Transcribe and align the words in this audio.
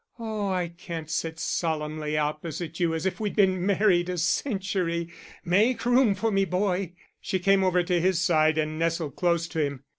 "Oh, 0.17 0.47
I 0.49 0.69
can't 0.69 1.11
sit 1.11 1.37
solemnly 1.39 2.17
opposite 2.17 2.79
you 2.79 2.95
as 2.95 3.05
if 3.05 3.19
we'd 3.19 3.35
been 3.35 3.63
married 3.63 4.09
a 4.09 4.17
century. 4.17 5.09
Make 5.45 5.85
room 5.85 6.15
for 6.15 6.31
me, 6.31 6.43
boy." 6.43 6.93
She 7.21 7.37
came 7.37 7.63
over 7.63 7.83
to 7.83 8.01
his 8.01 8.19
side 8.19 8.57
and 8.57 8.79
nestled 8.79 9.15
close 9.15 9.47
to 9.49 9.63
him. 9.63 9.83